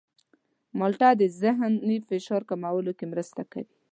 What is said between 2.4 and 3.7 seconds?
کمولو کې مرسته کوي.